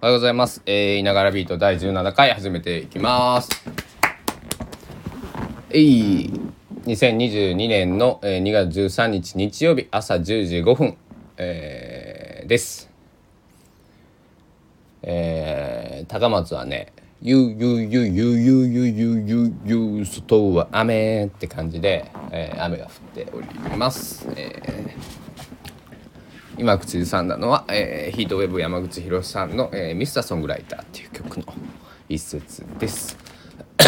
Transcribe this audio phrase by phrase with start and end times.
[0.00, 0.62] おはようございます。
[0.64, 3.48] えー、いながらビート第17回始めていきます。
[5.70, 6.30] えい、
[6.84, 10.96] 2022年の、えー2月13日日曜日朝10時5分、
[11.36, 12.88] えーです。
[15.02, 24.28] えー、高松はね、ゆうゆうゆうゆうゆうゆうゆうゆうゆ外は雨って感じで、えー雨が降っております。
[24.36, 25.27] えー
[26.58, 31.44] 今口ずさんだのは、えーヒートウェブ山口博さんの、えーミスターソングライター」っていう曲の
[32.08, 33.16] 一節です。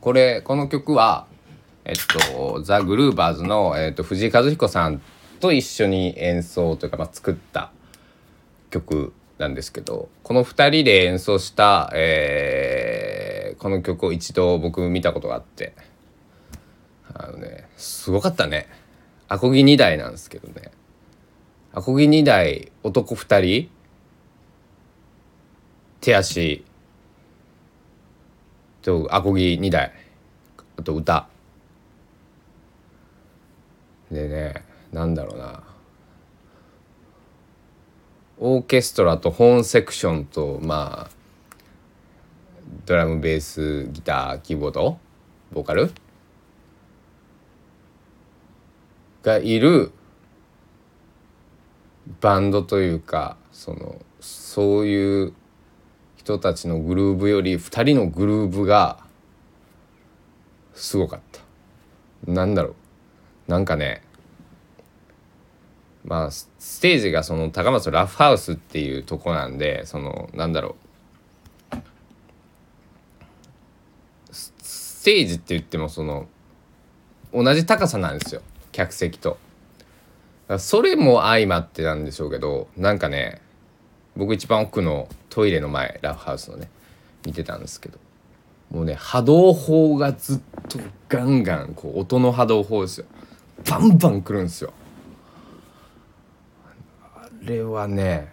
[0.00, 1.26] これこの曲は
[1.84, 1.94] えっ
[2.32, 5.02] とザ・グルーバーズの、えっと、藤井和彦さん
[5.38, 7.70] と一緒に演奏というか、まあ、作った
[8.70, 15.74] 曲なんですけどこの2人で演奏した、えーこの曲を一度僕見たことがあって。
[17.76, 18.68] すごかったね。
[19.28, 20.70] アコギ2台なんですけどね。
[21.72, 23.70] アコギ2台男2人
[26.00, 26.64] 手足
[28.82, 29.92] とアコギ2台
[30.76, 31.28] あと歌。
[34.10, 35.62] でねなんだろうな。
[38.38, 41.10] オーケストラとホーンセクションとまあ
[42.86, 44.98] ドラムベースギターキーボード
[45.52, 45.92] ボーカル
[49.22, 49.92] がいる
[52.20, 55.32] バンドというかそのそういう
[56.16, 58.98] 人たちのグルーブより2人のグルーブが
[60.74, 61.40] すごかった。
[62.30, 62.74] なんだろう。
[63.50, 64.02] なんかね
[66.04, 70.82] まあステージがその高松ラフハウスっていうとこなんでそのなんだろう。
[74.32, 76.28] ステージって言ってもその
[77.34, 78.42] 同じ高さなんですよ。
[78.72, 79.38] 客席と。
[80.58, 83.40] それも相まってなんでしょうけどなんかね
[84.16, 86.68] 僕一番奥のトイレの前ラフハウスのね
[87.24, 87.98] 見てたんですけど。
[88.70, 93.06] もうね波動砲がずっとガンガンこう音の波動砲ですよ。
[93.68, 94.72] バンバン来るんですよ。
[97.14, 98.32] あれはね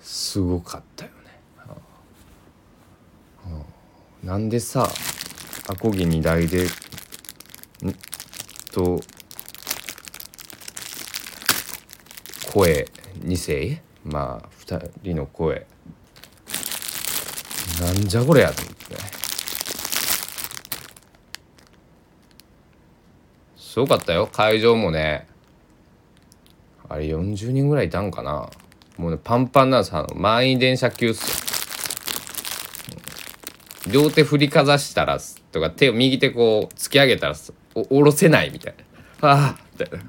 [0.00, 1.16] すごかったよね、
[4.22, 4.28] うん。
[4.28, 4.88] なんでさ
[5.68, 6.68] アコギ2台でん？
[8.70, 9.00] と
[12.52, 12.88] 声
[13.20, 15.66] 2声まあ2人の声。
[17.80, 18.96] なんじゃこれやと思って。
[23.56, 24.28] すごかったよ。
[24.32, 25.28] 会場もね。
[26.88, 28.48] あれ40人ぐらいいたんかな。
[28.96, 31.46] もうねパンパンなんですあの満員電車級っす
[33.86, 33.92] よ。
[33.92, 35.42] 両手振りかざしたらす。
[35.52, 37.34] とか手を右手こう突き上げたら
[37.74, 38.74] お下ろせないみたい
[39.20, 39.30] な。
[39.30, 40.04] ああみたいな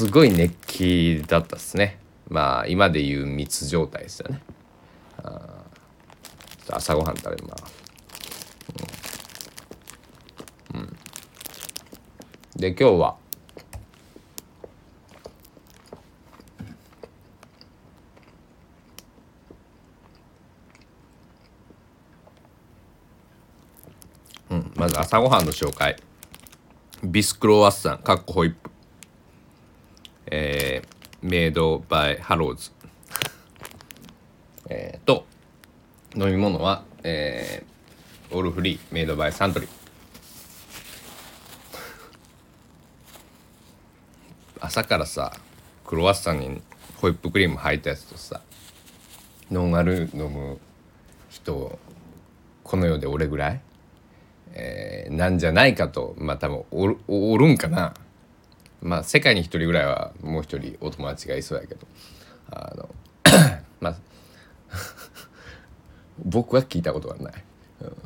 [0.00, 2.00] すごい熱気だったっすね。
[2.30, 4.40] まあ今でいう密状態ですよね。
[5.22, 5.62] あ
[6.70, 7.74] 朝ごはん食べます。
[10.72, 10.96] うん、うん。
[12.56, 13.16] で今日は
[24.48, 25.96] うんまず朝ごはんの紹介。
[27.04, 28.70] ビスクロワッサンかっこホイップ。
[30.30, 32.70] えー、メイドバイハローズ
[34.68, 35.26] えー、と
[36.14, 39.68] 飲み物はえー、オールフリーメイドバイサントリー
[44.60, 45.32] 朝からさ
[45.84, 46.62] クロワッサンに
[47.00, 48.40] ホイップクリーム入ったやつとさ
[49.50, 50.58] ノンアル飲む
[51.30, 51.78] 人
[52.62, 53.60] この世で俺ぐらい、
[54.52, 57.94] えーなんじゃないかとまあ多分おるおるんかな。
[58.82, 61.86] まあ世界に一人ぐらいはもう一人お友達がいそうやけど。
[62.50, 62.88] あの
[63.80, 63.96] まあ
[66.24, 67.44] 僕は聞いたことがない、
[67.82, 67.96] うん。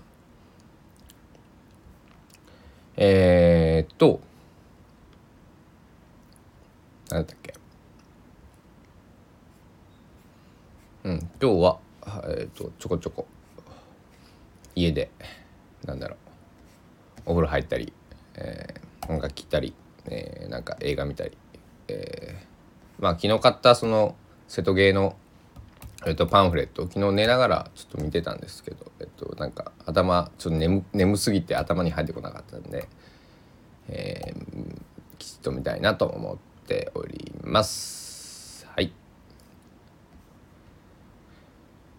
[2.97, 4.21] えー、っと
[7.11, 7.55] 何だったっけ。
[11.05, 11.79] うん今日は
[12.25, 13.27] えー、っとちょこちょこ。
[14.75, 15.11] 家で
[15.85, 16.19] なんだろう。
[17.27, 17.93] お風呂入ったり、
[18.35, 19.75] えー音楽聴いたり、
[20.07, 21.37] えーなんか映画見たり、
[21.89, 24.15] えーまあ昨日買ったその
[24.47, 25.17] 瀬戸芸の、
[26.07, 32.89] えっとパンフレットを昨日寝ながらちょっと見てたんですけど、えっとなんか頭ちょっと眠眠すぎて頭に入ってこなかったんで、
[33.89, 34.85] えー
[35.19, 38.67] きちっと見たいなと思っております。
[38.67, 38.93] はい。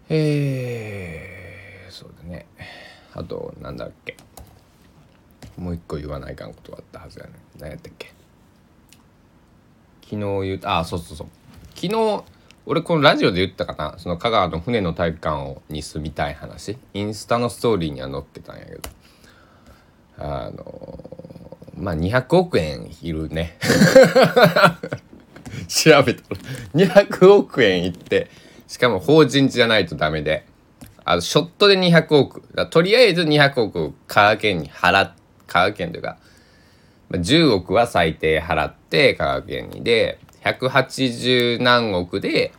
[0.08, 2.46] えー、そうだね。
[3.14, 4.16] あとなんだっけ。
[5.56, 7.32] もう一個言わないかんことがあったはずやね。
[7.58, 8.12] 何やったっけ？
[10.04, 11.26] 昨日言うあそうそうそう。
[11.74, 12.24] 昨日
[12.66, 13.98] 俺このラジオで言ったかな？
[13.98, 16.76] その香川の船の体育館をに住みたい話。
[16.94, 18.80] インスタのストーリーには載ってたんやけど。
[20.18, 23.58] あのまあ200億円いるね。
[25.68, 26.40] 調べたら。
[26.74, 28.30] 200億円いって
[28.66, 30.46] しかも法人じゃないとダメで。
[31.08, 32.42] あのショットで200億。
[32.70, 36.18] とりあえず200億香川県に払って香川県というか
[37.10, 42.52] 10億は最低払って香川県にで180何億で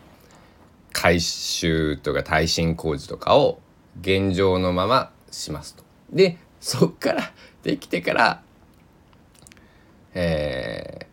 [0.94, 3.60] 改修とか耐震工事とかを
[4.02, 5.84] 現状のまましますと。
[6.12, 7.32] でそっから
[7.64, 8.42] できてから
[10.20, 11.06] え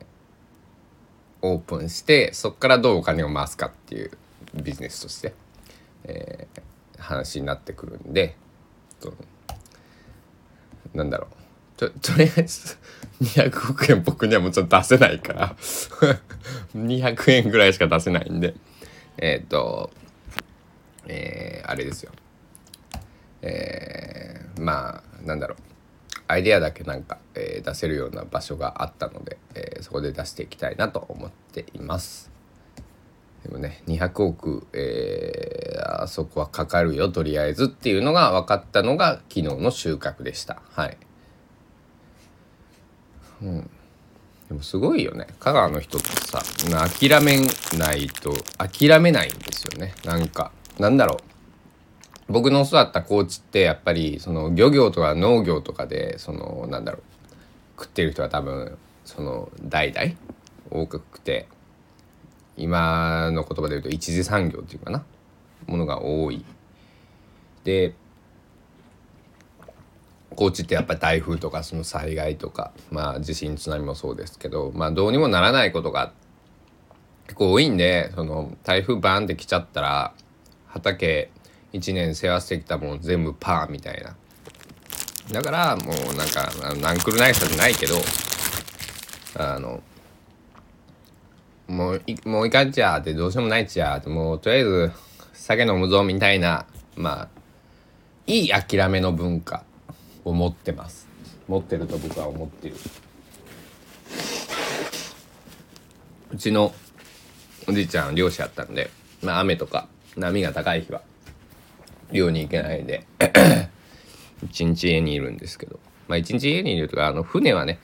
[1.43, 4.11] ー、オープンしてそっからどうお金を回すかっていう
[4.55, 5.35] ビジネスとして、
[6.05, 8.35] えー、話になってくるんで
[10.95, 11.44] なんだろう
[11.77, 12.77] と とりあえず
[13.23, 15.57] 200億円僕にはもちろん出せないから。
[16.75, 18.55] 200円ぐらいしか出せないんで。
[19.19, 19.91] えっ、ー、と
[21.07, 22.13] えー、あれですよ。
[23.43, 25.59] えー、まあなんだろう。
[26.27, 32.31] アイデアだけなんか、えー、出せるような場所があったので、えー、そこで出していきたいなと思っています。
[33.43, 40.63] でもね200億、えー、あそこはかかるよとりあえずっていうのが分かったのが昨日の収穫でした。
[40.71, 40.97] はい。
[43.45, 43.71] うん。
[44.49, 45.27] でもすごいよね。
[45.39, 46.43] 香川の人ってさ
[46.99, 47.41] 諦め
[47.79, 49.95] ないと諦めないんですよね。
[50.05, 52.33] なんかなんだろう。
[52.33, 57.03] 僕の育った高知ってやっぱりその漁業とか農業とかでそのなんだろう。
[57.77, 60.13] 食ってる人は多分その代々
[60.71, 61.49] 多くて
[62.57, 65.05] 今の言葉で言うと一次産業っていうかな。
[65.67, 66.45] ものが多い。
[67.65, 67.95] で
[70.35, 76.13] 高知ってやっぱり台風とかその災害とかまあ地震津波もそうですけどまあどうにもならないことが
[77.25, 80.15] 結構多いんでその台風バーンって来ちゃったら
[80.67, 81.31] 畑
[81.73, 84.15] 1年世話してきたもの全部パーみたいな。
[85.33, 86.53] だからもうなんか
[86.83, 87.95] ナンクルナイスじゃないけど
[89.39, 89.83] あの
[91.67, 94.93] もういもういかんちゃってどうしようもないっちゃってもうとりあえず
[95.33, 97.29] 酒飲むぞみたいなまあ
[98.27, 99.65] いい諦めの文化。
[100.25, 101.09] を持ってます。
[101.49, 102.77] 持ってると僕は思ってる。
[106.33, 106.75] うちの
[107.69, 108.91] おじいちゃん漁師やったんで
[109.23, 111.03] まあ雨とか波が高い日は
[112.11, 113.07] 漁に行けないで
[114.45, 115.79] 一日家にいるんですけど。
[116.09, 117.79] まあ一日家にいるとかあの船はね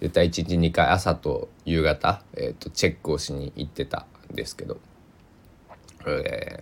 [0.00, 4.78] 絶対1日2回朝と夕方、えーと、チェックをしに行ってたんですけど、
[6.06, 6.61] え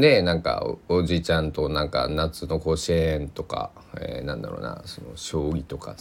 [0.00, 3.70] でなんかおじいちゃんとなんか夏の甲子園とか、
[4.00, 5.94] えー、なんだろうなその将棋とか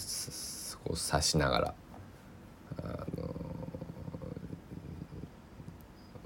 [0.84, 1.74] こう指しながら、
[2.80, 2.82] あ
[3.18, 3.24] の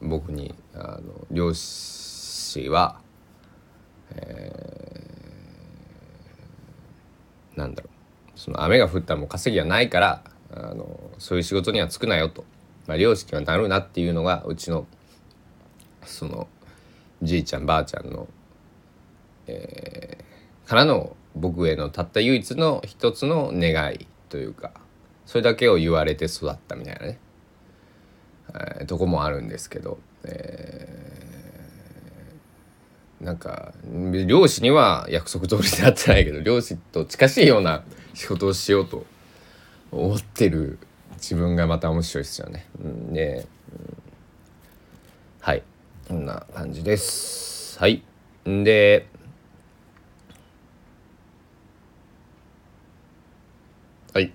[0.01, 3.01] ー、僕にあの漁師は、
[4.11, 12.45] えー、なんだろうその雨が降ったらもう稼ぎはないからあのそういう仕事には就くなよと、
[12.87, 14.87] まあ、漁師にはなるなっていうのがうちの
[16.05, 16.47] その
[17.23, 18.27] じいちゃんばあちゃんの、
[19.47, 24.71] えー、からの僕へのたった唯一の一つの願いというか
[25.25, 27.19] それだけを言われて育ったみたいなね、
[28.79, 33.73] えー、とこもあるんですけど、えー、なんか
[34.25, 39.05] 漁師には約束通りでやってないけど漁師と近しいような仕事をしようと
[39.91, 40.79] 思ってる
[41.13, 42.67] 自分がまた面白いですよね。
[42.83, 43.97] うん、で、うん、
[45.39, 45.63] はい
[46.07, 47.77] こんな感じです。
[47.79, 48.01] はい
[48.45, 49.07] で
[54.13, 54.31] はい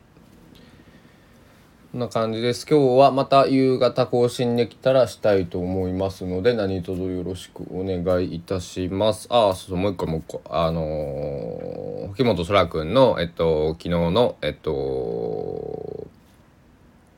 [1.92, 2.66] こんな感じです。
[2.66, 9.26] 今日はまた夕方更新できたらしたいと思いますので、何卒よろしくお願いいたします。
[9.30, 10.42] ああ、そうそう、もう一個もう一個。
[10.50, 16.06] あのー、木本空くんの、えっと、昨日の、えっと、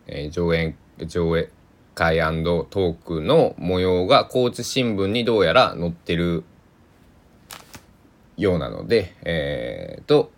[0.06, 0.76] えー、上演、
[1.08, 1.50] 上映
[1.94, 6.44] 会トークの模様が高知新聞にどうやら載ってる
[8.36, 10.32] ようなので、えー、と、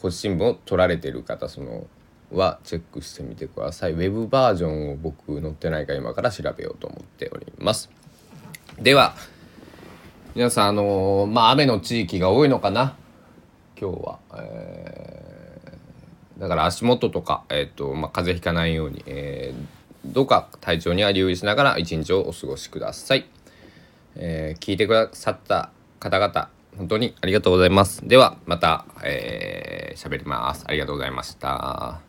[0.00, 1.86] 高知新聞を取られてる方、その、
[2.32, 3.92] はチェックしてみてください。
[3.92, 7.88] ウェブバージョンを僕載ってないか今から調べようと思っております。
[8.80, 9.14] では、
[10.34, 12.96] 皆さん、あのー、まあ、雨の地域が多いのかな
[13.80, 14.18] 今日は。
[14.34, 19.75] えー、だから足元とか、えっ、ー、と、まあ、風邪ひかないように、えー、
[20.12, 23.26] どうか体調には留意しながら一日をお過ごしください。
[24.16, 25.70] えー、聞いてくださった
[26.00, 28.06] 方々、本当にありがとうございます。
[28.06, 30.64] では、また、えー、喋ります。
[30.66, 32.05] ありがとうございました。